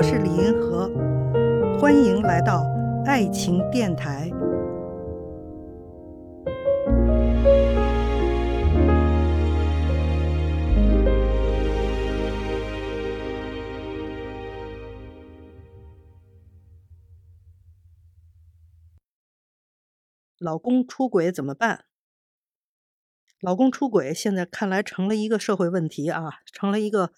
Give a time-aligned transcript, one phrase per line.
[0.00, 0.88] 我是李银河，
[1.78, 2.64] 欢迎来到
[3.04, 4.30] 爱情电台。
[20.38, 21.84] 老公出轨怎么办？
[23.42, 27.12] 老公出轨现在看来成了一个社会问题啊，成了一个。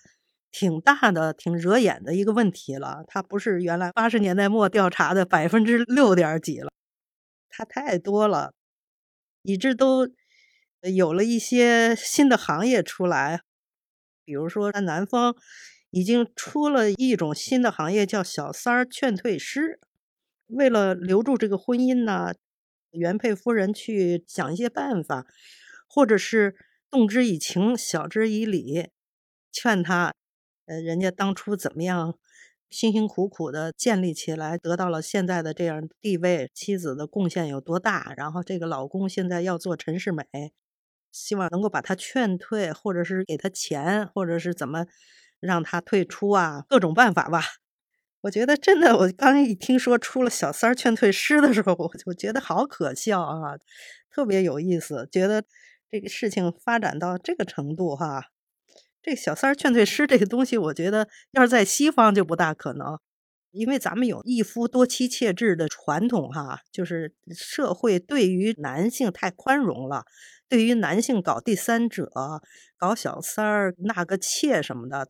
[0.52, 3.02] 挺大的、挺惹眼的一个问题了。
[3.08, 6.70] 它不是原来八十年代末调查的百分之六点几了，
[7.48, 8.52] 它太多了，
[9.42, 10.08] 以致都
[10.82, 13.40] 有了一些新的行业出来。
[14.24, 15.34] 比如说，南方
[15.90, 19.80] 已经出了一种新的行业，叫“小三儿劝退师”。
[20.46, 22.32] 为了留住这个婚姻呢，
[22.90, 25.26] 原配夫人去想一些办法，
[25.88, 26.54] 或者是
[26.90, 28.90] 动之以情、晓之以理，
[29.50, 30.12] 劝他。
[30.66, 32.14] 呃，人家当初怎么样
[32.70, 38.14] 辛辛苦苦的建立起来，得到了现在的这样地位，妻子的贡献有多大？
[38.16, 40.24] 然后这个老公现在要做陈世美，
[41.12, 44.86] 希望能够把他劝退，或者是给他钱，或者是怎么
[45.40, 46.64] 让他退出啊？
[46.68, 47.42] 各种办法吧。
[48.22, 53.58] 我觉得真的，我刚一听说出了小三劝退师的时候，我就觉得好可笑啊，
[54.10, 55.08] 特别有意思。
[55.12, 55.44] 觉得
[55.90, 58.31] 这个事情发展到这个程度，哈。
[59.02, 62.98] 这小三儿劝退师这个东西，我觉得要是在西方就不大可能，
[63.50, 70.04] 因为咱们有一夫多妻妾制的传统，哈，就是社会对于男性太宽容了，
[70.48, 72.10] 对于男性搞第三者、
[72.76, 75.08] 搞小三儿、纳个妾什么的，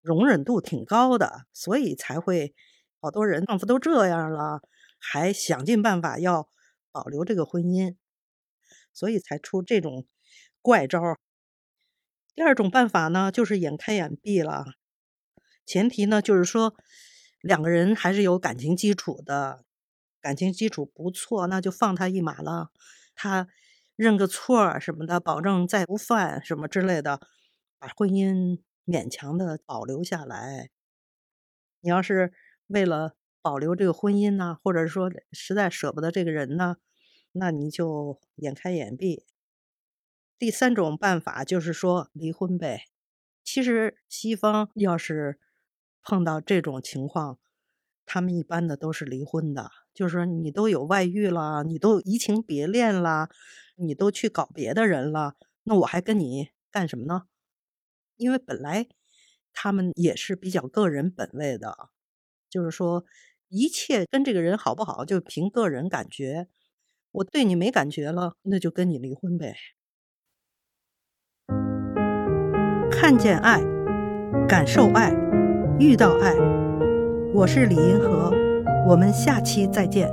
[0.00, 2.54] 容忍度挺高的，所以才会
[3.02, 4.62] 好多人丈夫都这样了，
[4.98, 6.48] 还想尽办法要
[6.90, 7.96] 保留这个婚姻，
[8.94, 10.06] 所以才出这种
[10.62, 11.00] 怪招。
[12.36, 14.66] 第二种办法呢，就是眼开眼闭了。
[15.64, 16.74] 前提呢，就是说
[17.40, 19.64] 两个人还是有感情基础的，
[20.20, 22.68] 感情基础不错，那就放他一马了。
[23.14, 23.48] 他
[23.96, 27.20] 认个错什么的，保证再不犯什么之类的，
[27.78, 30.68] 把婚姻勉强的保留下来。
[31.80, 32.34] 你要是
[32.66, 36.76] 为了保留这个婚姻呢，或者说实在舍不得这个人呢，
[37.32, 39.24] 那你就眼开眼闭。
[40.38, 42.84] 第三种办法就是说离婚呗。
[43.42, 45.38] 其实西方要是
[46.02, 47.38] 碰到这种情况，
[48.04, 49.70] 他们一般的都是离婚的。
[49.94, 53.30] 就是说你都有外遇了，你都移情别恋了，
[53.76, 57.22] 你都去搞别的人了，那我还跟你干什么呢？
[58.16, 58.88] 因为本来
[59.54, 61.88] 他们也是比较个人本位的，
[62.50, 63.06] 就是说
[63.48, 66.48] 一切跟这个人好不好就凭个人感觉。
[67.12, 69.56] 我对你没感觉了，那就跟你离婚呗。
[72.98, 73.60] 看见爱，
[74.48, 75.12] 感受爱，
[75.78, 76.32] 遇到爱。
[77.34, 78.32] 我是李银河，
[78.88, 80.10] 我们下期再见。